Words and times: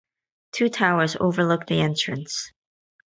Two 0.51 0.67
towers 0.69 1.15
overlook 1.19 1.67
the 1.67 1.79
entrance. 1.79 2.51